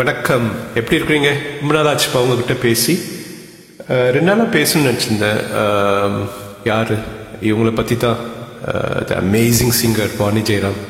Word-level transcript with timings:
வணக்கம். 0.00 0.48
எப்படி 0.78 0.96
இருக்கிறீங்க? 0.96 1.28
ரொம்ப 1.58 1.74
நாள் 1.74 1.88
ஆச்சுப்பா 1.90 2.18
உங்ககிட்ட 2.22 2.54
பேசி. 2.64 2.94
ரெண்டு 4.14 4.26
நாளாக 4.28 4.48
பேசணும்னு 4.56 4.88
நினச்சிருந்தேன். 4.88 5.38
யார்? 6.70 6.92
இவங்கள 7.48 7.70
பற்றி 7.78 7.96
தான் 8.02 8.18
the 9.08 9.14
amazing 9.22 9.72
singer 9.78 10.12
Vani 10.18 10.42
Jayaram 10.50 10.80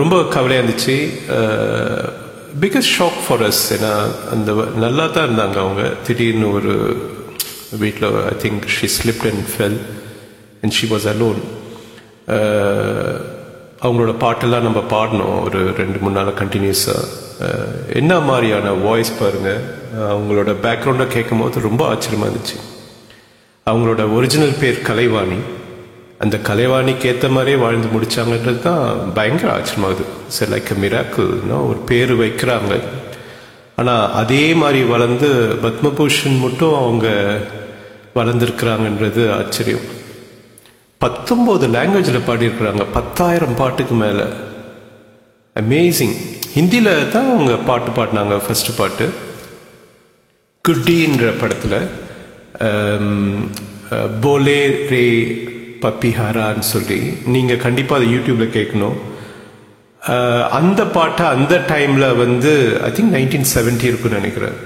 ரொம்ப 0.00 0.16
கவலையாக 0.34 0.62
இருந்துச்சு. 0.62 0.96
பிகஸ்ட் 2.64 2.94
ஷாக் 2.98 3.20
ஃபார் 3.26 3.44
அஸ் 3.50 3.62
ஏன்னா 3.76 3.92
அந்த 4.36 4.52
நல்லா 4.84 5.06
தான் 5.06 5.28
இருந்தாங்க 5.28 5.58
அவங்க. 5.64 5.84
திடீர்னு 6.08 6.48
ஒரு 6.58 6.74
வீட்டில் 7.84 8.08
I 8.32 8.34
think 8.46 8.66
she 8.78 8.88
slipped 8.98 9.28
and 9.32 9.46
fell 9.52 9.78
and 10.62 10.76
she 10.78 10.88
was 10.94 11.08
alone 11.14 11.40
அவங்களோட 13.84 14.12
பாட்டெல்லாம் 14.24 14.66
நம்ம 14.66 14.80
பாடினோம் 14.92 15.38
ஒரு 15.46 15.60
ரெண்டு 15.80 15.98
மூணு 16.02 16.14
நாள் 16.18 16.38
கண்டினியூஸாக 16.40 17.00
என்ன 18.00 18.12
மாதிரியான 18.28 18.72
வாய்ஸ் 18.84 19.18
பாருங்கள் 19.20 19.62
அவங்களோட 20.10 20.50
பேக்ரவுண்டை 20.66 21.06
கேட்கும் 21.14 21.40
போது 21.40 21.66
ரொம்ப 21.68 21.82
ஆச்சரியமா 21.92 22.26
இருந்துச்சு. 22.28 22.58
அவங்களோட 23.66 24.02
ஒரிஜினல் 24.16 24.60
பேர் 24.60 24.86
கலைவாணி. 24.88 25.38
அந்த 26.18 26.36
கலைவாணிக்கு 26.48 27.08
ஏற்ற 27.10 27.28
மாதிரியே 27.28 27.58
வாழ்ந்து 27.62 27.88
முடிச்சாங்கன்றது 27.94 28.60
தான் 28.66 29.12
பயங்கர 29.14 29.48
ஆச்சரியமாகுது 29.56 30.04
சரி 30.36 30.50
லைக் 30.52 30.70
மிராக்குல்னா 30.82 31.58
ஒரு 31.70 31.80
பேர் 31.90 32.12
வைக்கிறாங்க. 32.20 32.74
ஆனால் 33.76 34.12
அதே 34.20 34.44
மாதிரி 34.62 34.82
வளர்ந்து 34.94 35.28
பத்மபூஷன் 35.64 36.38
மட்டும் 36.44 36.74
அவங்க 36.82 37.08
வளர்ந்துருக்கிறாங்கன்றது 38.18 39.22
ஆச்சரியம். 39.38 39.86
பத்தொம்போது 41.02 41.66
லாங்குவேஜில் 41.76 42.26
பாடியிருக்கிறாங்க. 42.26 42.84
பத்தாயிரம் 42.98 43.58
பாட்டுக்கு 43.60 43.94
மேலே. 43.94 44.26
அமேசிங் 45.60 46.16
ஹிந்தியில் 46.56 47.08
தான் 47.08 47.30
அவங்க 47.32 47.54
பாட்டு 47.68 47.90
பாடினாங்க 47.90 48.34
ஃபஸ்ட்டு 48.46 48.76
பாட்டு. 48.76 49.06
குட்டின்ற 50.68 51.38
படத்தில் 51.40 51.78
um, 52.66 53.50
uh, 53.92 54.08
போலே 54.20 54.60
ரே 54.90 55.06
பப்பிஹாரான்னு 55.84 56.66
சொல்லி. 56.74 56.98
நீங்கள் 57.34 57.62
கண்டிப்பாக 57.64 58.02
அதை 58.02 58.06
யூடியூப்பில் 58.14 58.54
கேட்கணும். 58.58 58.98
Uh, 60.02 60.42
அந்த 60.58 60.86
பாட்டை 60.86 61.26
அந்த 61.26 61.56
டைமில் 61.68 62.16
வந்து 62.16 62.52
ஐ 62.88 62.90
திங்க் 62.90 63.14
நைன்டீன் 63.16 63.50
செவன்ட்டி 63.54 63.90
இருக்குன்னு 63.90 64.20
நினைக்கிறேன். 64.20 64.56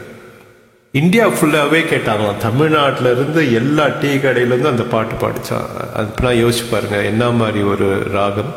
இந்தியா 1.01 1.25
ஃபுல்லாகவே 1.37 1.81
கேட்டாங்களாம். 1.91 2.43
தமிழ்நாட்டில் 2.45 3.09
இருந்து 3.15 3.41
எல்லா 3.61 3.85
டீ 4.01 4.11
கடையிலேருந்து 4.25 4.73
அந்த 4.75 4.85
பாட்டு 4.93 5.15
பாடிச்சான் 5.23 5.67
அதுப்பெல்லாம் 5.99 6.41
யோசிச்சு 6.43 6.67
பாருங்க 6.71 6.99
என்ன 7.13 7.31
மாதிரி 7.41 7.61
ஒரு 7.73 7.89
ராகம். 8.17 8.53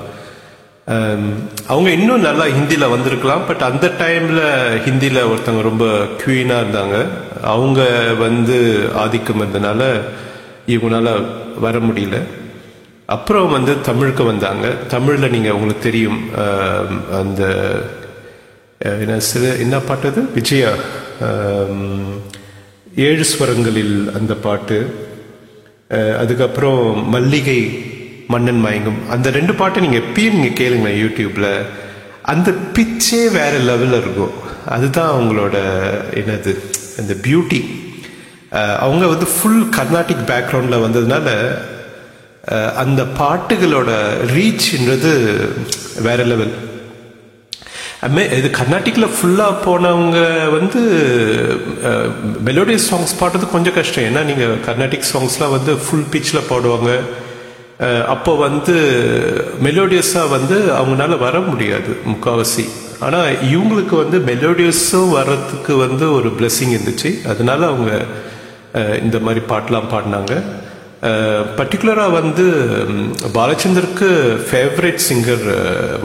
அவங்க 1.72 1.90
இன்னும் 1.98 2.26
நல்லா 2.28 2.46
ஹிந்தியில் 2.58 2.94
வந்திருக்கலாம் 2.94 3.44
பட் 3.50 3.64
அந்த 3.70 3.88
டைமில் 4.02 4.44
ஹிந்தியில் 4.86 5.28
ஒருத்தவங்க 5.32 5.64
ரொம்ப 5.70 5.86
குவீனாக 6.22 6.64
இருந்தாங்க. 6.64 6.98
அவங்க 7.54 7.82
வந்து 8.24 8.58
ஆதிக்கம் 9.04 9.42
இருந்தனால 9.44 9.82
இவங்களால 10.76 11.12
வர 11.66 11.76
முடியல. 11.88 12.18
அப்புறம் 13.18 13.54
வந்து 13.58 13.76
தமிழுக்கு 13.90 14.24
வந்தாங்க. 14.32 14.68
தமிழில் 14.96 15.34
நீங்கள் 15.36 15.56
உங்களுக்கு 15.58 15.88
தெரியும் 15.90 16.20
அந்த 17.22 17.44
என்ன 19.04 19.16
சில 19.30 19.46
என்ன 19.64 19.76
பாட்டு 19.88 20.08
அது? 20.12 20.22
விஜயா 20.36 20.74
ஏழு 23.08 23.26
ஸ்வரங்களில் 23.32 23.96
அந்த 24.18 24.34
பாட்டு 24.46 24.78
அதுக்கப்புறம் 26.22 26.84
மல்லிகை 27.14 27.60
மன்னன் 28.34 28.62
மயங்கும். 28.66 29.00
அந்த 29.14 29.28
ரெண்டு 29.38 29.54
பாட்டை 29.60 29.82
நீங்கள் 29.86 30.04
எப்பயும் 30.08 30.38
நீங்கள் 30.40 30.58
கேளுங்க 30.60 30.90
யூடியூப்பில் 31.04 31.52
அந்த 32.32 32.50
பிச்சே 32.76 33.22
வேறு 33.38 33.60
லெவலில் 33.70 34.00
இருக்கும். 34.02 34.34
அதுதான் 34.76 35.12
அவங்களோட 35.14 35.58
என்னது 36.22 36.54
அந்த 37.02 37.14
பியூட்டி 37.26 37.62
அவங்க 38.86 39.06
வந்து 39.14 39.28
ஃபுல் 39.34 39.64
கர்நாடிக் 39.78 40.30
பேக்ரவுண்டில் 40.32 40.84
வந்ததுனால 40.86 41.28
அந்த 42.84 43.02
பாட்டுகளோட 43.20 43.90
ரீச்ன்றது 44.36 45.12
வேற 46.08 46.20
லெவல் 46.32 46.54
இது 48.40 48.50
கர்நாட்டிக்கில் 48.58 49.14
ஃபுல்லாக 49.16 49.54
போனவங்க 49.64 50.20
வந்து 50.58 50.82
மெலோடியஸ் 52.48 52.86
சாங்ஸ் 52.90 53.14
பாடுறது 53.22 53.46
கொஞ்சம் 53.56 53.76
கஷ்டம். 53.78 54.06
ஏன்னா 54.10 54.22
நீங்கள் 54.30 54.62
கர்நாடிக் 54.68 55.10
சாங்ஸ்லாம் 55.10 55.56
வந்து 55.56 55.74
ஃபுல் 55.86 56.06
பிச்சில் 56.14 56.48
பாடுவாங்க. 56.52 56.92
அப்போ 58.14 58.32
வந்து 58.46 58.76
மெலோடியஸாக 59.66 60.32
வந்து 60.36 60.58
அவங்களால 60.78 61.18
வர 61.26 61.36
முடியாது 61.50 61.92
முக்காவாசி. 62.12 62.66
ஆனால் 63.06 63.30
இவங்களுக்கு 63.52 63.96
வந்து 64.04 64.18
மெலோடியஸும் 64.32 65.14
வர்றதுக்கு 65.18 65.76
வந்து 65.86 66.08
ஒரு 66.18 66.32
பிளெஸ்ஸிங் 66.40 66.74
இருந்துச்சு. 66.78 67.12
அதனால 67.34 67.62
அவங்க 67.74 67.92
இந்த 69.04 69.20
மாதிரி 69.28 69.44
பாட்டெலாம் 69.52 69.92
பாடினாங்க. 69.96 70.34
பர்டிகுலராக 71.60 72.18
வந்து 72.20 72.48
பாலச்சந்தருக்கு 73.38 74.10
ஃபேவரட் 74.48 75.06
சிங்கர் 75.10 75.46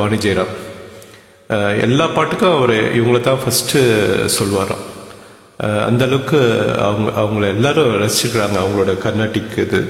வாணி 0.02 0.18
ஜெயராம் 0.26 0.54
எல்லா 1.86 2.06
பாட்டுக்கும் 2.16 2.56
அவர் 2.58 2.76
இவங்கள 2.98 3.20
தான் 3.28 3.42
ஃபஸ்ட்டு 3.42 3.80
சொல்லுவாராம் 4.38 4.84
அந்தளவுக்கு 5.88 6.40
அவங்க 6.86 7.08
அவங்கள 7.22 7.44
எல்லாரும் 7.54 7.94
ரசிச்சிருக்கிறாங்க 8.02 8.58
அவங்களோட 8.62 8.92
கர்நாடிக் 9.04 9.56
இது. 9.64 9.80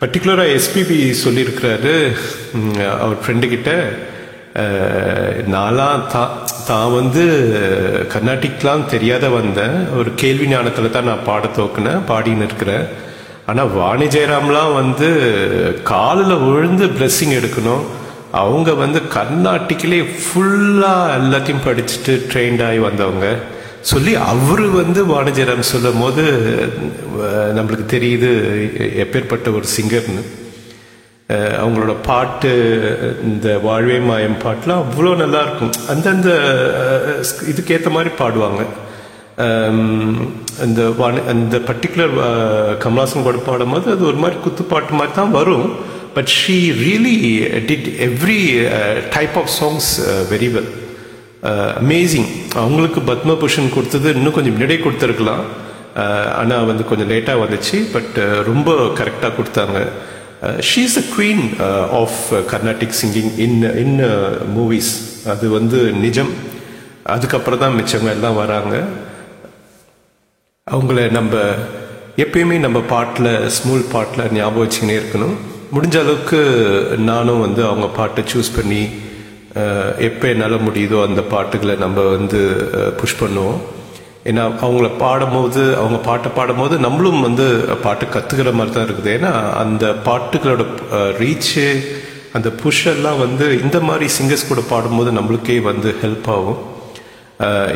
பர்டிகுலராக 0.00 0.54
எஸ்பிபி 0.58 0.98
சொல்லியிருக்கிறாரு 1.24 1.94
அவர் 3.04 3.22
ஃப்ரெண்டுக்கிட்ட 3.22 3.72
நான்லாம் 5.54 6.04
தான் 6.14 6.32
தான் 6.68 6.94
வந்து 6.98 7.24
கர்நாடிக்லாம் 8.12 8.84
தெரியாத 8.94 9.28
வந்தேன். 9.38 9.76
ஒரு 9.98 10.10
கேள்வி 10.22 10.46
ஞானத்தில் 10.52 10.94
தான் 10.94 11.08
நான் 11.10 11.26
பாட 11.28 11.50
தோக்குனேன் 11.58 12.06
பாடின்னு 12.10 12.46
இருக்கிறேன். 12.48 12.86
ஆனால் 13.50 13.72
வாணி 13.78 14.06
ஜெயராம்லாம் 14.14 14.72
வந்து 14.80 15.08
காலில் 15.92 16.42
விழுந்து 16.46 16.86
blessing 16.98 17.32
எடுக்கணும். 17.38 17.84
அவங்க 18.32 18.70
வந்து 18.84 19.00
கர்நாட்டிக்கிலே 19.16 20.00
ஃபுல்லாக 20.22 21.14
எல்லாத்தையும் 21.18 21.66
படிச்சுட்டு 21.66 22.14
ட்ரெயின்ட் 22.30 22.64
ஆகி 22.68 22.80
வந்தவங்க. 22.88 23.28
சொல்லி 23.90 24.12
அவர் 24.30 24.64
வந்து 24.80 25.00
வாணிஜரம் 25.12 25.70
சொல்லும் 25.70 26.00
போது 26.02 26.24
நம்மளுக்கு 27.56 27.86
தெரியுது 27.94 28.30
எப்பேற்பட்ட 29.04 29.54
ஒரு 29.58 29.66
சிங்கர்னு. 29.76 30.24
அவங்களோட 31.60 31.94
பாட்டு 32.08 32.50
இந்த 33.28 33.46
வாழ்வே 33.66 33.98
மாயம் 34.08 34.42
பாட்டுலாம் 34.44 34.82
அவ்வளோ 34.84 35.12
நல்லாயிருக்கும். 35.22 35.72
அந்தந்த 35.92 36.28
இதுக்கேற்ற 37.52 37.90
மாதிரி 37.96 38.12
பாடுவாங்க. 38.22 38.62
அந்த 40.64 40.82
வாணி 41.00 41.20
அந்த 41.32 41.56
பர்டிகுலர் 41.70 42.14
கமலாசன் 42.84 43.26
கூட 43.26 43.38
பாடும்போது 43.48 43.90
அது 43.94 44.04
ஒரு 44.10 44.20
மாதிரி 44.22 44.38
குத்துப்பாட்டு 44.44 44.98
மாதிரி 45.00 45.14
தான் 45.20 45.36
வரும். 45.38 45.68
But 46.16 46.32
she 46.38 46.56
really 46.84 47.16
did 47.70 47.88
every 48.08 48.40
type 49.16 49.36
of 49.42 49.52
songs 49.60 49.90
very 50.32 50.50
well 50.56 50.72
amazing 51.82 52.28
அவங்களுக்கு 52.62 53.00
பத்மபூஷன் 53.12 53.74
கொடுத்தது 53.76 54.08
இன்னும் 54.18 54.36
கொஞ்சம் 54.38 54.56
முன்னாடியே 54.56 54.82
கொடுத்துருக்கலாம். 54.86 55.46
Uh, 56.00 56.24
ஆனால் 56.38 56.66
வந்து 56.68 56.84
கொஞ்சம் 56.88 57.10
லேட்டாக 57.10 57.42
வந்துச்சு 57.42 57.76
பட் 57.92 58.16
uh, 58.22 58.38
ரொம்ப 58.48 58.70
கரெக்டாக 58.98 59.30
கொடுத்தாங்க. 59.36 59.78
She 60.68 60.80
is 60.88 60.96
a 61.00 61.04
queen 61.12 61.44
of 62.00 62.18
Carnatic 62.50 62.96
singing 62.98 63.30
in 63.44 63.62
in 63.82 63.96
movies 64.56 64.90
அது 65.32 65.46
வந்து 65.54 65.78
நிஜம். 66.04 66.32
அதுக்கப்புறம் 67.14 67.62
தான் 67.62 67.76
மிச்சவங்க 67.78 68.12
எல்லாம் 68.16 68.38
வராங்க. 68.42 68.74
அவங்கள 70.66 71.06
நம்ம 71.18 71.40
எப்பயுமே 72.24 72.58
நம்ம 72.66 72.82
பாட்டில் 72.94 73.32
ஸ்மூல் 73.58 73.86
பாட்டில் 73.94 74.32
ஞாபகம் 74.38 74.64
வச்சுக்கினே 74.64 74.98
இருக்கணும். 75.00 75.36
முடிஞ்ச 75.74 75.96
அளவுக்கு 76.02 76.40
நானும் 77.10 77.44
வந்து 77.44 77.62
அவங்க 77.68 77.86
பாட்டை 77.98 78.22
சூஸ் 78.32 78.50
பண்ணி 78.56 78.82
எப்போ 80.08 80.26
என்னால் 80.32 80.64
முடியுதோ 80.66 80.98
அந்த 81.08 81.22
பாட்டுகளை 81.32 81.74
நம்ம 81.82 82.02
வந்து 82.16 82.40
புஷ் 83.00 83.20
பண்ணுவோம். 83.22 83.58
ஏன்னா 84.30 84.44
அவங்கள 84.64 84.88
பாடும்போது 85.02 85.62
அவங்க 85.80 85.98
பாட்டை 86.08 86.30
பாடும்போது 86.38 86.74
நம்மளும் 86.86 87.24
வந்து 87.26 87.46
பாட்டு 87.84 88.06
கற்றுக்கிற 88.14 88.52
மாதிரி 88.58 88.74
தான் 88.74 88.86
இருக்குது. 88.88 89.14
ஏன்னா 89.18 89.32
அந்த 89.62 89.84
பாட்டுகளோட 90.08 90.64
ரீச்சு 91.20 91.66
அந்த 92.36 92.48
புஷ் 92.62 92.84
எல்லாம் 92.94 93.20
வந்து 93.24 93.46
இந்த 93.64 93.78
மாதிரி 93.88 94.06
சிங்கர்ஸ் 94.16 94.50
கூட 94.52 94.62
பாடும்போது 94.72 95.10
நம்மளுக்கே 95.18 95.58
வந்து 95.70 95.90
ஹெல்ப் 96.02 96.28
ஆகும். 96.36 96.60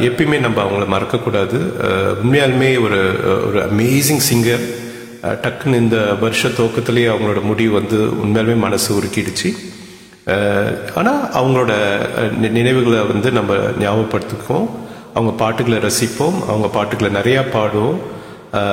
எப்பயுமே 0.08 0.38
நம்ம 0.46 0.58
அவங்கள 0.64 0.84
மறக்கக்கூடாது. 0.94 1.58
உண்மையாலுமே 2.22 2.70
ஒரு 2.86 3.00
ஒரு 3.48 3.58
அமேசிங் 3.70 4.22
சிங்கர் 4.30 4.64
டக்குன்னு 5.22 5.74
இந்த 5.74 6.14
வருஷ 6.20 6.48
துவக்கத்திலேயே 6.48 7.14
அவங்களோட 7.14 7.42
முடிவு 7.42 7.72
வந்து 7.72 7.96
உண்மையாலுமே 7.96 8.56
மனசு 8.56 8.94
உருக்கிடுச்சு. 8.94 9.56
ஆனால் 10.94 11.30
அவங்களோட 11.34 11.74
நி- 12.16 12.50
நினைவுகளை 12.50 12.98
வந்து 12.98 13.30
நம்ம 13.30 13.54
ஞாபகப்படுத்திக்குவோம். 13.54 14.68
அவங்க 15.14 15.32
பாட்டுகளை 15.36 15.78
ரசிப்போம். 15.78 16.42
அவங்க 16.48 16.68
பாட்டுகளை 16.68 17.12
நிறையா 17.22 17.50
பாடுவோம். 17.50 18.00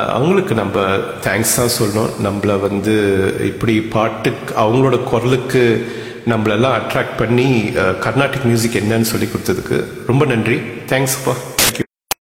அவங்களுக்கு 0.07 0.55
நம்ம 0.55 0.81
தேங்க்ஸ் 1.23 1.55
தான் 1.55 1.69
சொல்லணும். 1.81 2.09
நம்மள 2.23 2.59
வந்து 2.59 3.33
இப்படி 3.44 3.81
பாட்டுக்கு 3.81 4.55
அவங்களோட 4.61 5.03
குரலுக்கு 5.03 5.91
நம்மளெல்லாம் 6.29 6.73
அட்ராக்ட் 6.73 7.17
பண்ணி 7.17 7.61
கர்நாடிக் 7.75 8.44
மியூசிக் 8.44 8.83
என்னன்னு 8.83 9.01
சொல்லி 9.01 9.25
கொடுத்ததுக்கு 9.25 9.83
ரொம்ப 10.07 10.25
நன்றி. 10.25 10.55
தேங்க்ஸ்ப்பா 10.88 11.33